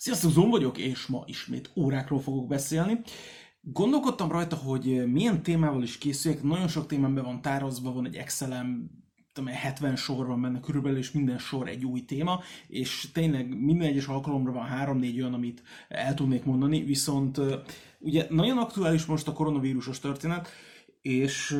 [0.00, 3.00] Sziasztok, Zom vagyok, és ma ismét órákról fogok beszélni.
[3.60, 6.42] Gondolkodtam rajta, hogy milyen témával is készüljek.
[6.42, 8.90] Nagyon sok témám be van tározva, van egy Excelem,
[9.32, 13.88] tudom, 70 sor van benne körülbelül, és minden sor egy új téma, és tényleg minden
[13.88, 17.40] egyes alkalomra van 3-4 olyan, amit el tudnék mondani, viszont
[17.98, 20.48] ugye nagyon aktuális most a koronavírusos történet,
[21.00, 21.56] és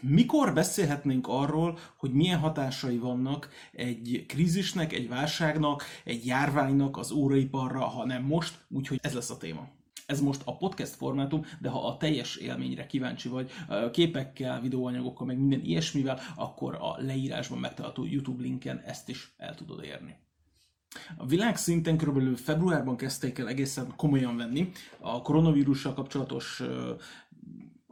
[0.00, 7.84] mikor beszélhetnénk arról, hogy milyen hatásai vannak egy krízisnek, egy válságnak, egy járványnak az óraiparra,
[7.84, 9.68] ha nem most, úgyhogy ez lesz a téma.
[10.06, 13.50] Ez most a podcast formátum, de ha a teljes élményre kíváncsi vagy,
[13.92, 19.84] képekkel, videóanyagokkal, meg minden ilyesmivel, akkor a leírásban megtalálható YouTube linken ezt is el tudod
[19.84, 20.16] érni.
[21.16, 26.62] A világ szinten körülbelül februárban kezdték el egészen komolyan venni a koronavírussal kapcsolatos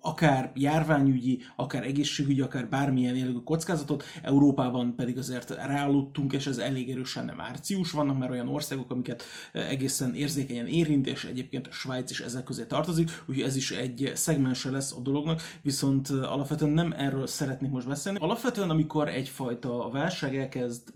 [0.01, 6.91] akár járványügyi, akár egészségügyi, akár bármilyen jellegű kockázatot, Európában pedig azért ráaludtunk, és ez elég
[6.91, 7.91] erősen március.
[7.91, 12.65] Vannak már olyan országok, amiket eh, egészen érzékenyen érint, és egyébként Svájc is ezek közé
[12.65, 17.71] tartozik, úgyhogy ez is egy szegmense lesz a dolognak, viszont eh, alapvetően nem erről szeretnék
[17.71, 18.19] most beszélni.
[18.19, 20.93] Alapvetően, amikor egyfajta válság elkezd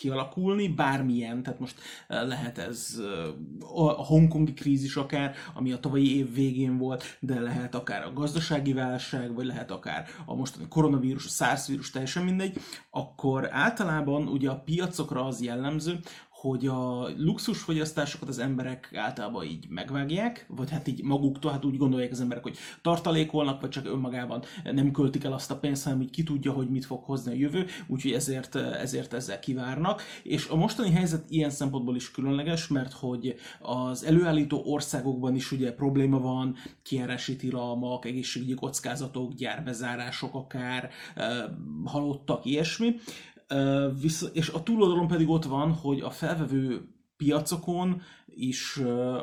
[0.00, 6.16] kialakulni, bármilyen, tehát most eh, lehet ez eh, a hongkongi krízis akár, ami a tavalyi
[6.16, 11.24] év végén volt, de lehet akár a gazdasági válság, vagy lehet akár a mostani koronavírus,
[11.24, 16.00] a SARS vírus, teljesen mindegy, akkor általában ugye a piacokra az jellemző,
[16.40, 22.10] hogy a luxusfogyasztásokat az emberek általában így megvágják, vagy hát így maguktól, hát úgy gondolják
[22.10, 26.10] az emberek, hogy tartalékolnak, vagy csak önmagában nem költik el azt a pénzt, hanem így
[26.10, 30.02] ki tudja, hogy mit fog hozni a jövő, úgyhogy ezért, ezért ezzel kivárnak.
[30.22, 35.72] És a mostani helyzet ilyen szempontból is különleges, mert hogy az előállító országokban is ugye
[35.72, 40.90] probléma van, kiárási tilalmak, egészségügyi kockázatok, gyárbezárások akár,
[41.84, 42.94] halottak, ilyesmi
[44.32, 48.02] és a túloldalon pedig ott van, hogy a felvevő piacokon
[48.40, 48.80] is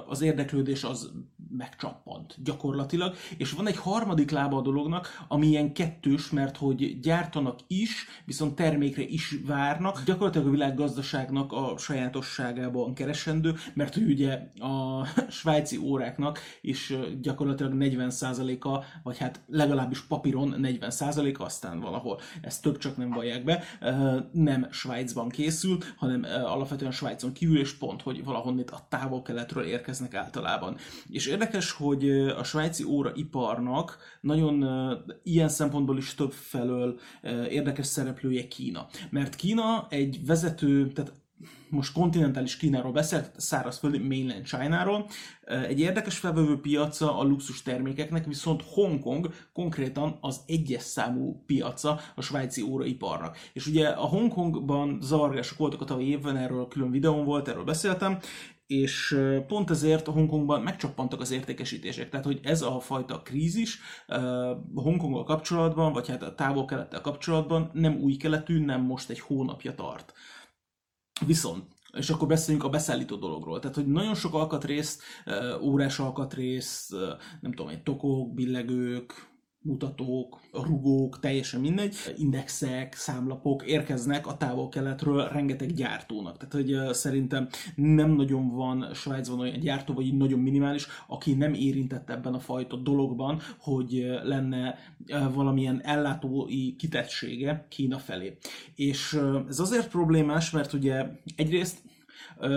[0.07, 1.11] az érdeklődés az
[1.57, 7.59] megcsappant gyakorlatilag, és van egy harmadik lába a dolognak, ami ilyen kettős, mert hogy gyártanak
[7.67, 15.05] is, viszont termékre is várnak, gyakorlatilag a világgazdaságnak a sajátosságában keresendő, mert hogy ugye a
[15.29, 22.97] svájci óráknak is gyakorlatilag 40%-a, vagy hát legalábbis papíron 40%-a, aztán valahol ezt több csak
[22.97, 23.63] nem vallják be,
[24.31, 30.77] nem Svájcban készül, hanem alapvetően Svájcon kívül, és pont, hogy valahonnét a távol-keletről érkeznek általában.
[31.09, 34.65] És érdekes, hogy a svájci óraiparnak nagyon
[35.23, 36.99] ilyen szempontból is több felől
[37.49, 38.87] érdekes szereplője Kína.
[39.09, 41.13] Mert Kína egy vezető, tehát
[41.69, 45.09] most kontinentális Kínáról beszélt, szárazföldi mainland China-ról.
[45.67, 52.21] Egy érdekes felvevő piaca a luxus termékeknek, viszont Hongkong konkrétan az egyes számú piaca a
[52.21, 53.37] svájci óraiparnak.
[53.53, 58.19] És ugye a Hongkongban zavargások voltak a tavalyi évben, erről külön videón volt, erről beszéltem,
[58.67, 62.09] és pont ezért a Hongkongban megcsappantak az értékesítések.
[62.09, 63.79] Tehát, hogy ez a fajta krízis
[64.73, 70.13] Hongkonggal kapcsolatban, vagy hát a távol-kelettel kapcsolatban nem új keletű, nem most egy hónapja tart.
[71.25, 73.59] Viszont és akkor beszéljünk a beszállító dologról.
[73.59, 75.03] Tehát, hogy nagyon sok alkatrészt,
[75.61, 76.95] órás alkatrészt,
[77.41, 79.29] nem tudom, egy tokok, billegők,
[79.61, 86.37] mutatók, rugók, teljesen mindegy, indexek, számlapok érkeznek a távol-keletről rengeteg gyártónak.
[86.37, 92.09] Tehát, hogy szerintem nem nagyon van Svájcban olyan gyártó, vagy nagyon minimális, aki nem érintett
[92.09, 94.75] ebben a fajta dologban, hogy lenne
[95.33, 98.37] valamilyen ellátói kitettsége Kína felé.
[98.75, 101.77] És ez azért problémás, mert ugye egyrészt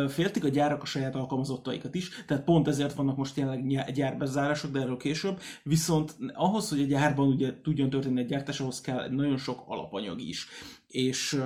[0.09, 4.81] féltik a gyárak a saját alkalmazottaikat is, tehát pont ezért vannak most jelenleg gyárbezárások, de
[4.81, 9.37] erről később, viszont ahhoz, hogy a gyárban ugye tudjon történni egy gyártás, ahhoz kell nagyon
[9.37, 10.49] sok alapanyag is.
[10.89, 11.43] És,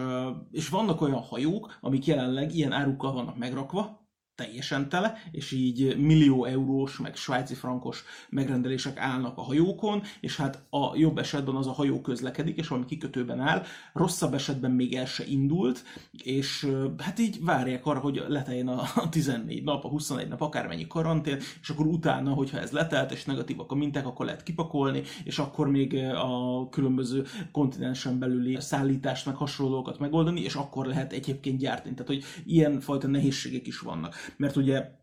[0.51, 4.04] és vannak olyan hajók, amik jelenleg ilyen árukkal vannak megrakva,
[4.35, 10.63] teljesen tele, és így millió eurós, meg svájci frankos megrendelések állnak a hajókon, és hát
[10.71, 15.07] a jobb esetben az a hajó közlekedik, és valami kikötőben áll, rosszabb esetben még el
[15.07, 16.69] se indult, és
[16.99, 21.69] hát így várják arra, hogy leteljen a 14 nap, a 21 nap, akármennyi karantén, és
[21.69, 25.95] akkor utána, hogyha ez letelt, és negatívak a minták, akkor lehet kipakolni, és akkor még
[26.15, 31.95] a különböző kontinensen belüli szállítást, meg hasonlókat megoldani, és akkor lehet egyébként gyártani.
[31.95, 35.03] Tehát, hogy ilyen fajta nehézségek is vannak mert ugye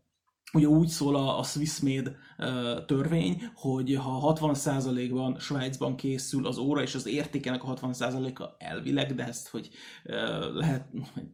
[0.52, 6.82] ugye úgy szól a, a Swissmade uh, törvény, hogy ha 60%-ban Svájcban készül az óra,
[6.82, 9.70] és az értékenek a 60%-a elvileg, de ezt, hogy
[10.04, 10.86] uh, lehet,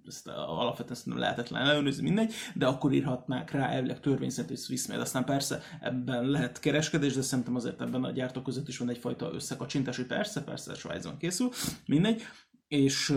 [0.06, 4.58] ezt alapvetően ezt nem lehetetlen ellenőrizni, mindegy, de akkor írhatnák rá elvileg törvény szerint, hogy
[4.58, 5.00] Swissmade.
[5.00, 9.32] Aztán persze ebben lehet kereskedés, de szerintem azért ebben a gyártók között is van egyfajta
[9.32, 11.49] összekacsintás, hogy persze, persze Svájcban készül,
[11.87, 12.23] mindegy.
[12.68, 13.14] És,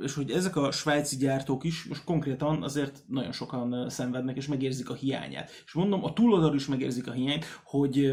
[0.00, 4.90] és hogy ezek a svájci gyártók is most konkrétan azért nagyon sokan szenvednek, és megérzik
[4.90, 5.50] a hiányát.
[5.64, 8.12] És mondom, a túloldal is megérzik a hiányt, hogy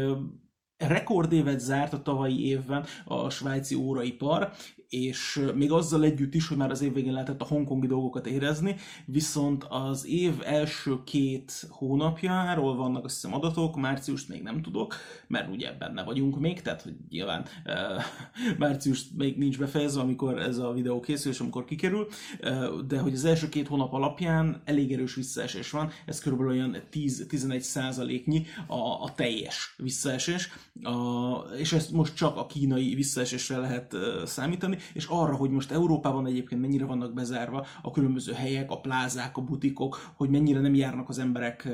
[0.76, 4.52] rekordévet zárt a tavalyi évben a svájci óraipar,
[4.90, 8.76] és még azzal együtt is, hogy már az év végén lehetett a hongkongi dolgokat érezni,
[9.04, 14.94] viszont az év első két hónapjáról vannak azt hiszem adatok, márciust még nem tudok,
[15.26, 18.04] mert ugye benne vagyunk még, tehát hogy nyilván e,
[18.58, 22.06] március még nincs befejezve, amikor ez a videó készül, és amikor kikerül,
[22.40, 26.76] e, de hogy az első két hónap alapján elég erős visszaesés van, ez körülbelül olyan
[26.92, 30.48] 10-11 százaléknyi a, a teljes visszaesés,
[30.82, 36.26] a, és ezt most csak a kínai visszaesésre lehet számítani, és arra, hogy most Európában
[36.26, 41.08] egyébként mennyire vannak bezárva a különböző helyek, a plázák, a butikok, hogy mennyire nem járnak
[41.08, 41.68] az emberek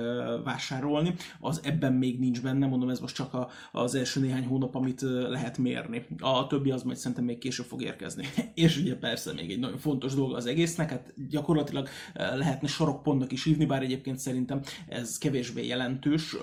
[0.44, 4.74] vásárolni, az ebben még nincs benne, mondom, ez most csak a, az első néhány hónap,
[4.74, 6.06] amit lehet mérni.
[6.18, 8.24] A többi az majd szerintem még később fog érkezni.
[8.54, 13.44] és ugye persze még egy nagyon fontos dolga az egésznek, hát gyakorlatilag lehetne sorokpontnak is
[13.44, 16.36] hívni, bár egyébként szerintem ez kevésbé jelentős,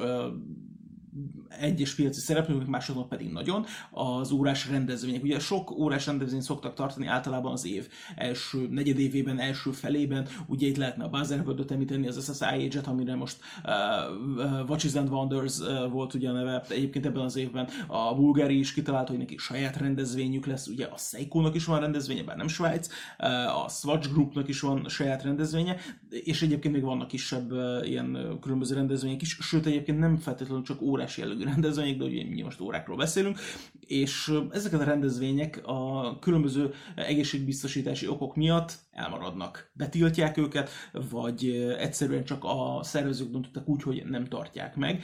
[1.59, 5.23] egyes piaci szereplők, másodon pedig nagyon, az órás rendezvények.
[5.23, 10.77] Ugye sok órás rendezvényt szoktak tartani általában az év első negyedévében, első felében, ugye itt
[10.77, 16.13] lehetne a Buzzerworld-öt említeni, az SSI Age-et, amire most uh, Watches and Wonders uh, volt
[16.13, 20.45] ugye a neve, egyébként ebben az évben a Bulgári is kitalálta, hogy neki saját rendezvényük
[20.45, 22.87] lesz, ugye a Seiko-nak is van rendezvénye, bár nem Svájc,
[23.19, 25.75] uh, a Swatch Groupnak is van saját rendezvénye,
[26.09, 30.81] és egyébként még vannak kisebb uh, ilyen különböző rendezvények is, sőt egyébként nem feltétlenül csak
[30.81, 33.39] órás jellegű rendezvények, de ugye mi most órákról beszélünk,
[33.79, 39.71] és ezeket a rendezvények a különböző egészségbiztosítási okok miatt elmaradnak.
[39.73, 40.69] Betiltják őket,
[41.09, 41.49] vagy
[41.79, 45.03] egyszerűen csak a szervezők döntöttek úgy, hogy nem tartják meg,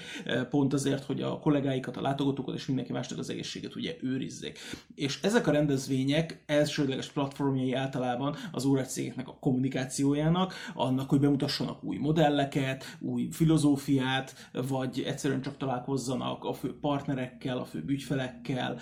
[0.50, 4.60] pont azért, hogy a kollégáikat, a látogatókat és mindenki másnak az egészséget ugye őrizzék.
[4.96, 11.98] És ezek a rendezvények elsődleges platformjai általában az cégeknek a kommunikációjának, annak, hogy bemutassanak új
[11.98, 18.80] modelleket, új filozófiát, vagy egyszerűen csak találkozzanak a fő partnerekkel, a fő ügyfelekkel,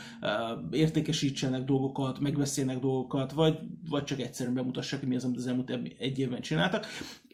[0.71, 3.59] értékesítsenek dolgokat, megbeszélnek dolgokat, vagy,
[3.89, 6.85] vagy csak egyszerűen bemutassák csak mi az, amit az elmúlt egy évben csináltak.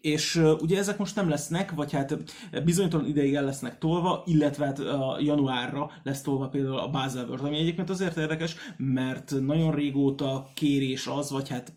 [0.03, 2.17] És ugye ezek most nem lesznek, vagy hát
[2.63, 4.81] bizonytalan ideig el lesznek tolva, illetve hát
[5.19, 11.07] januárra lesz tolva például a Basel World, ami egyébként azért érdekes, mert nagyon régóta kérés
[11.07, 11.73] az, vagy hát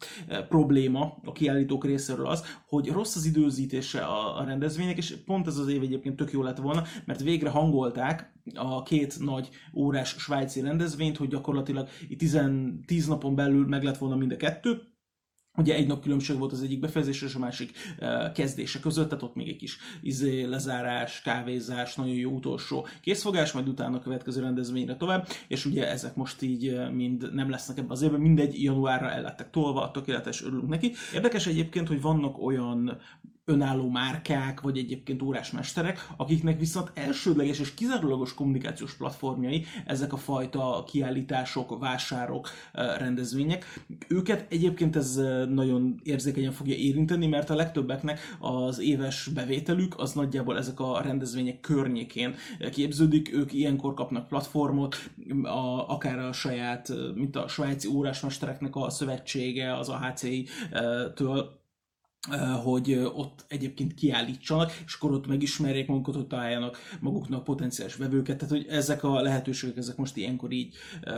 [0.48, 5.68] probléma a kiállítók részéről az, hogy rossz az időzítése a rendezvények, és pont ez az
[5.68, 11.16] év egyébként tök jó lett volna, mert végre hangolták a két nagy órás svájci rendezvényt,
[11.16, 11.88] hogy gyakorlatilag
[12.86, 14.94] 10 napon belül meg lett volna mind a kettő,
[15.56, 17.70] Ugye egy nap különbség volt az egyik befejezés és a másik
[18.00, 23.52] uh, kezdése között, tehát ott még egy kis izé, lezárás, kávézás, nagyon jó utolsó készfogás,
[23.52, 27.90] majd utána a következő rendezvényre tovább, és ugye ezek most így mind nem lesznek ebben
[27.90, 30.92] az évben, mindegy januárra el lettek tolva, tökéletes, örülünk neki.
[31.14, 32.98] Érdekes egyébként, hogy vannak olyan
[33.48, 40.84] önálló márkák, vagy egyébként órásmesterek, akiknek viszont elsődleges és kizárólagos kommunikációs platformjai ezek a fajta
[40.86, 43.84] kiállítások, vásárok, rendezvények.
[44.08, 45.14] Őket egyébként ez
[45.48, 51.60] nagyon érzékenyen fogja érinteni, mert a legtöbbeknek az éves bevételük az nagyjából ezek a rendezvények
[51.60, 52.34] környékén
[52.72, 55.10] képződik, ők ilyenkor kapnak platformot,
[55.42, 61.64] a, akár a saját, mint a svájci órásmestereknek a szövetsége, az AHCI-től
[62.64, 68.54] hogy ott egyébként kiállítsanak, és akkor ott megismerjék magukat, ott találjanak maguknak potenciális vevőket, tehát
[68.54, 70.74] hogy ezek a lehetőségek, ezek most ilyenkor így
[71.06, 71.14] uh,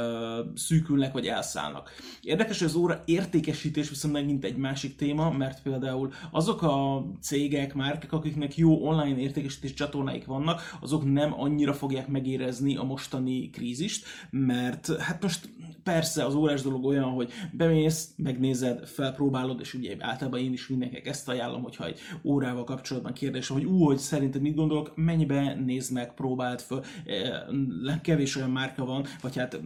[0.54, 1.90] szűkülnek, vagy elszállnak.
[2.22, 7.74] Érdekes, hogy az óra értékesítés viszont megint egy másik téma, mert például azok a cégek,
[7.74, 14.06] márkek, akiknek jó online értékesítés csatornáik vannak, azok nem annyira fogják megérezni a mostani krízist,
[14.30, 15.48] mert hát most
[15.82, 20.97] persze az órás dolog olyan, hogy bemész, megnézed, felpróbálod, és ugye általában én is mindenki
[20.98, 25.54] gyerekek, ezt ajánlom, hogyha egy órával kapcsolatban kérdés, hogy ú, hogy szerinted mit gondolok, mennyibe
[25.54, 29.60] nézd meg, próbáld föl, eh, kevés olyan márka van, vagy hát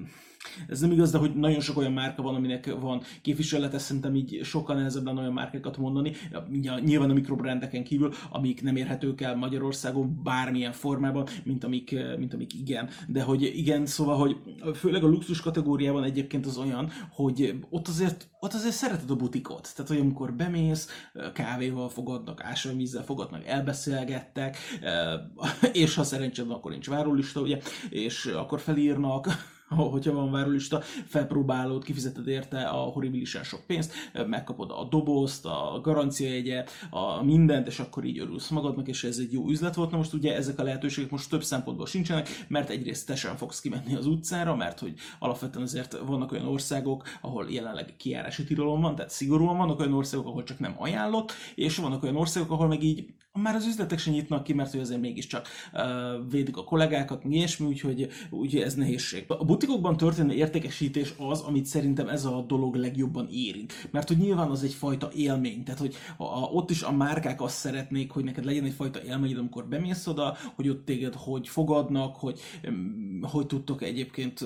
[0.68, 4.40] ez nem igaz, de hogy nagyon sok olyan márka van, aminek van képviselete, szerintem így
[4.42, 6.12] sokkal nehezebb lenne olyan márkákat mondani,
[6.80, 12.54] nyilván a mikrobrendeken kívül, amik nem érhetők el Magyarországon bármilyen formában, mint amik, mint amik
[12.54, 12.88] igen.
[13.08, 14.36] De hogy igen, szóval, hogy
[14.74, 19.72] főleg a luxus kategóriában egyébként az olyan, hogy ott azért, ott azért szereted a butikot.
[19.74, 20.88] Tehát, hogy amikor bemész,
[21.32, 24.56] kávéval fogadnak, ásványvízzel fogadnak, elbeszélgettek,
[25.72, 27.58] és ha szerencséd akkor nincs várólista, ugye,
[27.90, 29.26] és akkor felírnak,
[29.74, 33.92] hogyha van várólista, felpróbálod, kifizeted érte a horribilisen sok pénzt,
[34.26, 39.32] megkapod a dobozt, a garanciajegyet, a mindent, és akkor így örülsz magadnak, és ez egy
[39.32, 39.90] jó üzlet volt.
[39.90, 43.60] Na most ugye ezek a lehetőségek most több szempontból sincsenek, mert egyrészt te sem fogsz
[43.60, 48.94] kimenni az utcára, mert hogy alapvetően azért vannak olyan országok, ahol jelenleg kiárási tilalom van,
[48.94, 52.82] tehát szigorúan vannak olyan országok, ahol csak nem ajánlott, és vannak olyan országok, ahol meg
[52.82, 53.04] így
[53.40, 55.82] már az üzletek sem nyitnak ki, mert hogy azért mégiscsak uh,
[56.30, 59.24] védik a kollégákat, mi ilyesmi, úgyhogy, úgyhogy ez nehézség.
[59.28, 63.88] A butikokban történő értékesítés az, amit szerintem ez a dolog legjobban érint.
[63.90, 67.56] Mert hogy nyilván az egyfajta élmény, tehát hogy a, a, ott is a márkák azt
[67.56, 72.40] szeretnék, hogy neked legyen egyfajta élmény, amikor bemész oda, hogy ott téged hogy fogadnak, hogy
[73.22, 74.40] hogy tudtok egyébként,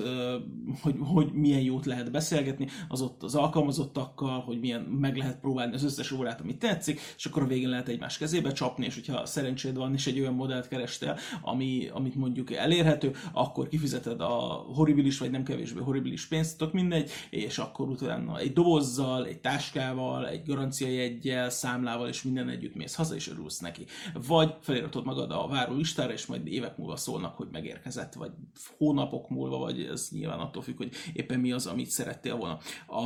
[0.81, 5.73] hogy, hogy milyen jót lehet beszélgetni az ott az alkalmazottakkal, hogy milyen meg lehet próbálni
[5.73, 9.07] az összes órát, amit tetszik, és akkor a végén lehet egymás kezébe csapni, kapni, és
[9.07, 14.65] hogyha szerencséd van, és egy olyan modellt kerestél, ami, amit mondjuk elérhető, akkor kifizeted a
[14.73, 20.27] horribilis, vagy nem kevésbé horribilis pénzt, tök mindegy, és akkor utána egy dobozzal, egy táskával,
[20.27, 23.85] egy garanciajeggyel, számlával, és minden együtt mész haza, és örülsz neki.
[24.27, 28.31] Vagy feliratod magad a váró listára, és majd évek múlva szólnak, hogy megérkezett, vagy
[28.77, 32.57] hónapok múlva, vagy ez nyilván attól függ, hogy éppen mi az, amit szerettél volna.
[32.85, 33.01] A,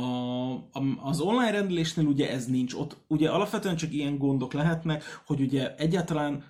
[0.52, 2.74] a, az online rendelésnél ugye ez nincs.
[2.74, 6.44] Ott ugye alapvetően csak ilyen gondok lehetnek, hogy ugye egyáltalán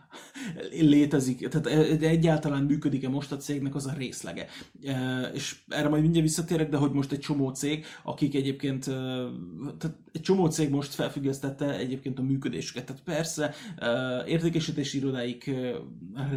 [0.71, 1.67] létezik, tehát
[2.03, 4.47] egyáltalán működik-e most a cégnek az a részlege.
[5.33, 8.85] És erre majd mindjárt visszatérek, de hogy most egy csomó cég, akik egyébként,
[9.79, 12.85] tehát egy csomó cég most felfüggesztette egyébként a működésüket.
[12.85, 13.55] Tehát persze
[14.27, 15.51] értékesítési irodáik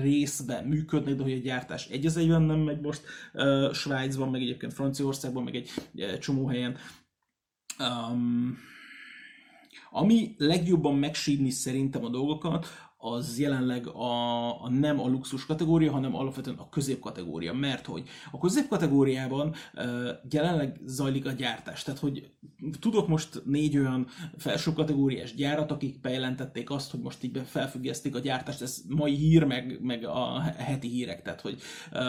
[0.01, 3.01] részben működnek, de hogy a gyártás egy az egyben nem megy most
[3.73, 5.69] Svájcban, meg egyébként Franciaországban, meg egy
[6.19, 6.75] csomó helyen.
[7.79, 8.57] Um,
[9.95, 16.15] ami legjobban megsídni szerintem a dolgokat, az jelenleg a, a nem a luxus kategória, hanem
[16.15, 17.53] alapvetően a középkategória.
[17.53, 21.83] Mert hogy a középkategóriában uh, jelenleg zajlik a gyártás.
[21.83, 22.31] Tehát, hogy
[22.79, 28.19] tudok most négy olyan felső kategóriás gyárat, akik bejelentették azt, hogy most így felfüggesztik a
[28.19, 28.61] gyártást.
[28.61, 31.21] Ez mai hír, meg, meg a heti hírek.
[31.21, 31.61] Tehát, hogy
[31.91, 31.99] uh,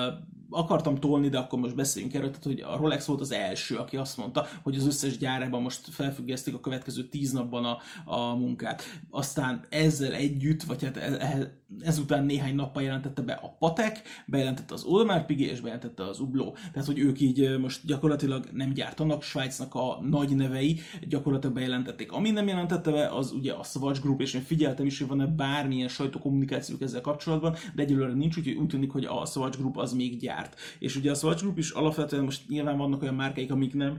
[0.50, 3.96] akartam tolni, de akkor most beszéljünk erről, tehát hogy a Rolex volt az első, aki
[3.96, 8.82] azt mondta, hogy az összes gyárában most felfüggesztik a következő tíz napban a, a munkát.
[9.10, 14.75] Aztán ezzel együtt, vagy hát e, e, ezután néhány nappal jelentette be a Patek, bejelentette
[14.75, 16.58] az Audemars Piguet és bejelentette az Hublot.
[16.73, 22.12] Tehát, hogy ők így most gyakorlatilag nem gyártanak, Svájcnak a nagy nevei gyakorlatilag bejelentették.
[22.12, 25.26] Ami nem jelentette be, az ugye a Swatch Group, és én figyeltem is, hogy van-e
[25.26, 29.92] bármilyen sajtókommunikációk ezzel kapcsolatban, de egyelőre nincs, úgyhogy úgy tűnik, hogy a Swatch Group az
[29.92, 30.61] még gyárt.
[30.78, 33.99] És ugye a Swatch Group is alapvetően most nyilván vannak olyan márkáik, amik nem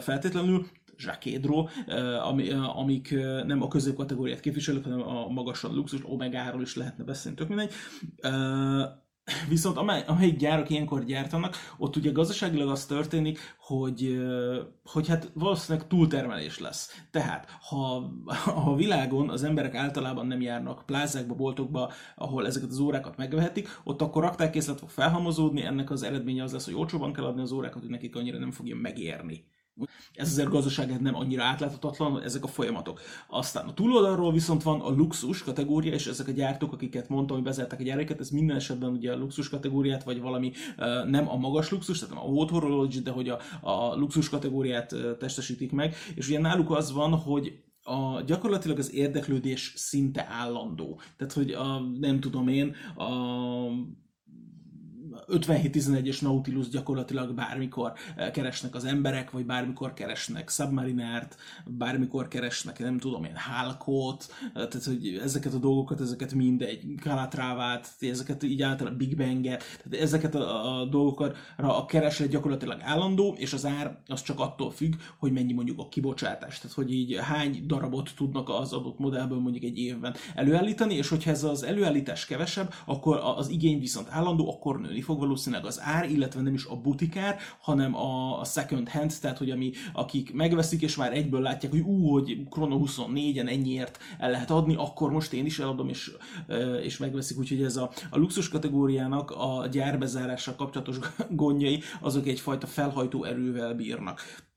[0.00, 0.66] feltétlenül
[0.98, 1.66] Zsakédro,
[2.22, 3.14] ami, amik
[3.46, 7.72] nem a középkategóriát képviselők, hanem a magasan luxus, omegáról is lehetne beszélni, tök mindegy.
[9.48, 14.22] Viszont amely, amelyik gyárak ilyenkor gyártanak, ott ugye gazdaságilag az történik, hogy,
[14.84, 17.04] hogy hát valószínűleg túltermelés lesz.
[17.10, 18.10] Tehát, ha,
[18.44, 23.80] ha a világon az emberek általában nem járnak plázákba, boltokba, ahol ezeket az órákat megvehetik,
[23.84, 27.52] ott akkor raktárkészlet fog felhamozódni, ennek az eredménye az lesz, hogy olcsóban kell adni az
[27.52, 29.44] órákat, hogy nekik annyira nem fogja megérni.
[30.14, 33.00] Ez azért gazdaságát nem annyira átláthatatlan, ezek a folyamatok.
[33.28, 37.44] Aztán a túloldalról viszont van a luxus kategória, és ezek a gyártók, akiket mondtam, hogy
[37.44, 40.52] bezárták a gyáraikat, ez minden esetben ugye a luxus kategóriát, vagy valami
[41.06, 44.94] nem a magas luxus, tehát nem a haute horology, de hogy a, a luxus kategóriát
[45.18, 51.00] testesítik meg, és ugye náluk az van, hogy a, gyakorlatilag az érdeklődés szinte állandó.
[51.16, 53.08] Tehát, hogy a, nem tudom én, a
[55.26, 62.98] 57-11-es Nautilus gyakorlatilag bármikor eh, keresnek az emberek, vagy bármikor keresnek Submarinert, bármikor keresnek, nem
[62.98, 68.98] tudom én, Halkot, eh, tehát hogy ezeket a dolgokat, ezeket mindegy, Calatrávát, ezeket így általában
[68.98, 74.22] Big Bang-et, tehát ezeket a, a dolgokra a kereslet gyakorlatilag állandó, és az ár az
[74.22, 78.72] csak attól függ, hogy mennyi mondjuk a kibocsátás, tehát hogy így hány darabot tudnak az
[78.72, 83.80] adott modellből mondjuk egy évben előállítani, és hogyha ez az előállítás kevesebb, akkor az igény
[83.80, 88.44] viszont állandó, akkor nőni fog valószínűleg az ár, illetve nem is a butikár, hanem a
[88.44, 92.80] second hand, tehát hogy ami, akik megveszik, és már egyből látják, hogy ú, hogy Chrono
[92.84, 96.12] 24-en ennyiért el lehet adni, akkor most én is eladom, és,
[96.82, 100.98] és megveszik, úgyhogy ez a, a luxus kategóriának a gyárbezárással kapcsolatos
[101.30, 104.47] gondjai, azok egyfajta felhajtó erővel bírnak.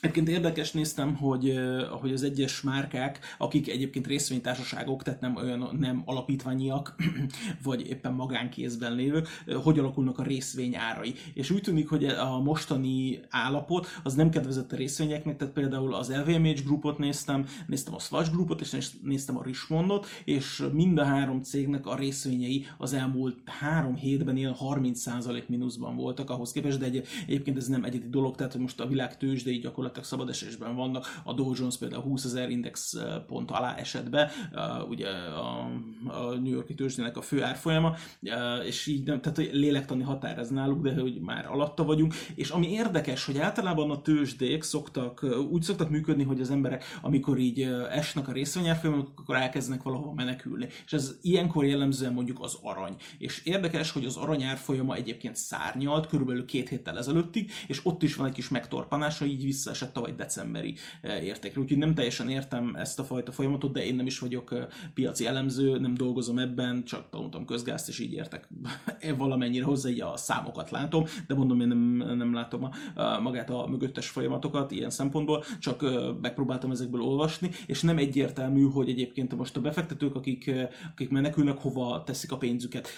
[0.00, 1.58] Egyébként érdekes néztem, hogy,
[2.00, 6.94] hogy az egyes márkák, akik egyébként részvénytársaságok, tehát nem olyan nem alapítványiak,
[7.62, 9.28] vagy éppen magánkézben lévők,
[9.62, 11.14] hogy alakulnak a részvény árai.
[11.34, 16.12] És úgy tűnik, hogy a mostani állapot az nem kedvezett a részvényeknek, tehát például az
[16.14, 21.42] LVMH Groupot néztem, néztem a Swatch Groupot, és néztem a Richmondot, és mind a három
[21.42, 27.06] cégnek a részvényei az elmúlt három hétben ilyen 30% mínuszban voltak ahhoz képest, de egy,
[27.26, 31.20] egyébként ez nem egyedi dolog, tehát most a világ tőzsdei gyakorlatilag gyakorlatilag szabad esésben vannak.
[31.24, 35.70] A Dow Jones például 20 ezer index eh, pont alá esett be, uh, ugye a,
[36.06, 40.38] a New Yorki tőzsdének a fő árfolyama, uh, és így nem, tehát hogy lélektani határ
[40.38, 42.14] ez náluk, de hogy már alatta vagyunk.
[42.34, 47.38] És ami érdekes, hogy általában a tőzsdék szoktak, úgy szoktak működni, hogy az emberek, amikor
[47.38, 50.68] így esnek a részvényárfolyamok, akkor elkezdenek valahova menekülni.
[50.84, 52.96] És ez ilyenkor jellemzően mondjuk az arany.
[53.18, 58.14] És érdekes, hogy az arany árfolyama egyébként szárnyalt körülbelül két héttel ezelőttig, és ott is
[58.14, 61.60] van egy kis megtorpanása, így vissza esett tavaly decemberi eh, értékre.
[61.60, 65.26] Úgyhogy nem teljesen értem ezt a fajta folyamatot, de én nem is vagyok eh, piaci
[65.26, 68.48] elemző, nem dolgozom ebben, csak tanultam közgázt, és így értek
[69.16, 73.50] valamennyire hozzá, így a számokat látom, de mondom, én nem, nem látom a, a, magát
[73.50, 79.36] a mögöttes folyamatokat ilyen szempontból, csak eh, megpróbáltam ezekből olvasni, és nem egyértelmű, hogy egyébként
[79.36, 80.50] most a befektetők, akik,
[80.92, 82.88] akik menekülnek, hova teszik a pénzüket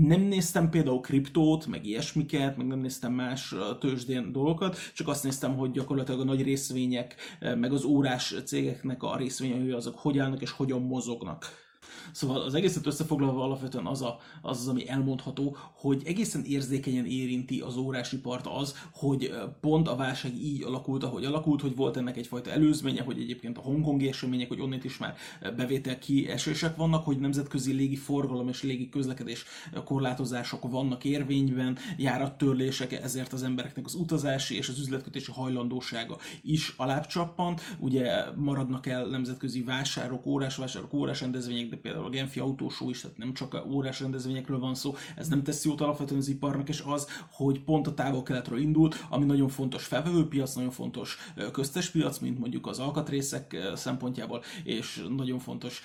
[0.00, 5.56] nem néztem például kriptót, meg ilyesmiket, meg nem néztem más tőzsdén dolgokat, csak azt néztem,
[5.56, 10.50] hogy gyakorlatilag a nagy részvények, meg az órás cégeknek a részvényei azok hogy állnak és
[10.50, 11.63] hogyan mozognak.
[12.12, 17.60] Szóval az egészet összefoglalva alapvetően az, a, az az, ami elmondható, hogy egészen érzékenyen érinti
[17.60, 22.50] az órásipart az, hogy pont a válság így alakult, ahogy alakult, hogy volt ennek egyfajta
[22.50, 25.16] előzménye, hogy egyébként a hongkongi események, hogy onnét is már
[25.56, 29.44] bevétel kiesések vannak, hogy nemzetközi légi forgalom és légi közlekedés
[29.84, 37.60] korlátozások vannak érvényben, járattörlések, ezért az embereknek az utazási és az üzletkötési hajlandósága is alábbcsappant.
[37.78, 43.34] Ugye maradnak el nemzetközi vásárok, órásvásárok, órásrendezvények, de például a Genfi autósó is, tehát nem
[43.34, 47.08] csak a órás rendezvényekről van szó, ez nem teszi jót alapvetően az iparnak, és az,
[47.30, 51.18] hogy pont a távol-keletről indult, ami nagyon fontos felvevőpiac, nagyon fontos
[51.52, 55.82] köztes piac, mint mondjuk az alkatrészek szempontjából, és nagyon fontos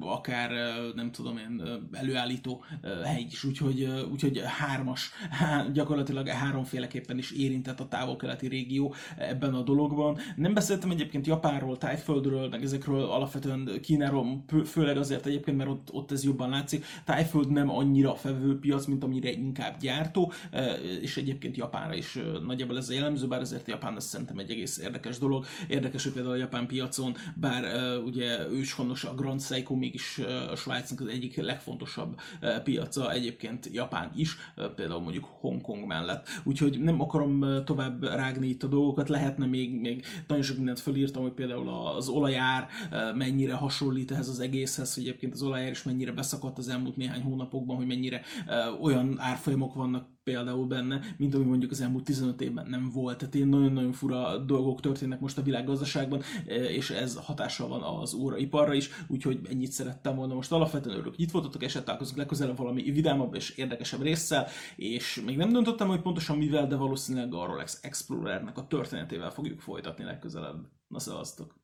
[0.00, 0.50] akár
[0.94, 2.64] nem tudom én előállító
[3.04, 5.10] hely is, úgyhogy, úgyhogy hármas,
[5.72, 10.18] gyakorlatilag háromféleképpen is érintett a távol-keleti régió ebben a dologban.
[10.36, 16.12] Nem beszéltem egyébként Japánról, Tájföldről, meg ezekről alapvetően Kínáról, főleg azért egyébként, mert ott, ott
[16.12, 16.84] ez jobban látszik.
[17.04, 18.16] Tájföld nem annyira
[18.60, 23.26] piac, mint amire inkább gyártó, e, és egyébként Japánra is e, nagyjából ez a jellemző,
[23.26, 25.44] bár ezért Japán ez szerintem egy egész érdekes dolog.
[25.68, 30.20] Érdekes, hogy például a japán piacon, bár e, ugye őshonos a Grand Seiko mégis
[30.50, 32.20] a Svájcnak az egyik legfontosabb
[32.64, 34.36] piaca, egyébként Japán is,
[34.76, 36.28] például mondjuk Hongkong mellett.
[36.44, 41.22] Úgyhogy nem akarom tovább rágni itt a dolgokat, lehetne még, még nagyon sok mindent fölírtam,
[41.22, 42.68] hogy például az olajár
[43.14, 47.22] mennyire hasonlít ehhez az egészhez, hogy egyébként az olajár is mennyire beszakadt az elmúlt néhány
[47.22, 48.22] hónapokban, hogy mennyire
[48.80, 53.18] olyan árfolyamok vannak például benne, mint ami mondjuk az elmúlt 15 évben nem volt.
[53.18, 58.74] Tehát ilyen nagyon-nagyon fura dolgok történnek most a világgazdaságban, és ez hatással van az óraiparra
[58.74, 60.34] is, úgyhogy ennyit szerettem volna.
[60.34, 65.36] Most alapvetően örülök, itt voltatok, és találkozunk legközelebb valami vidámabb és érdekesebb résszel, és még
[65.36, 70.68] nem döntöttem, hogy pontosan mivel, de valószínűleg a Rolex Explorernek a történetével fogjuk folytatni legközelebb.
[70.88, 71.59] Na szevasztok!